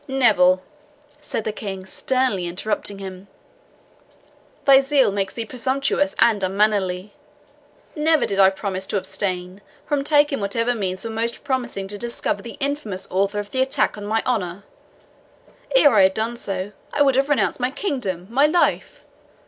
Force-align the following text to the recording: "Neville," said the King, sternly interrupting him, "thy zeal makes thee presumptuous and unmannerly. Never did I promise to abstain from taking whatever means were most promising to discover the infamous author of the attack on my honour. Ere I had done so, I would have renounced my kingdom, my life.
"Neville," 0.07 0.63
said 1.19 1.43
the 1.43 1.51
King, 1.51 1.85
sternly 1.85 2.47
interrupting 2.47 2.97
him, 2.97 3.27
"thy 4.65 4.79
zeal 4.81 5.11
makes 5.11 5.35
thee 5.35 5.45
presumptuous 5.45 6.15
and 6.17 6.41
unmannerly. 6.41 7.13
Never 7.95 8.25
did 8.25 8.39
I 8.39 8.49
promise 8.49 8.87
to 8.87 8.97
abstain 8.97 9.61
from 9.85 10.03
taking 10.03 10.39
whatever 10.39 10.73
means 10.73 11.03
were 11.03 11.11
most 11.11 11.43
promising 11.43 11.87
to 11.89 11.99
discover 11.99 12.41
the 12.41 12.57
infamous 12.59 13.07
author 13.11 13.37
of 13.37 13.51
the 13.51 13.61
attack 13.61 13.95
on 13.95 14.07
my 14.07 14.23
honour. 14.25 14.63
Ere 15.75 15.93
I 15.93 16.01
had 16.01 16.15
done 16.15 16.35
so, 16.35 16.71
I 16.91 17.03
would 17.03 17.15
have 17.15 17.29
renounced 17.29 17.59
my 17.59 17.69
kingdom, 17.69 18.25
my 18.31 18.47
life. 18.47 19.05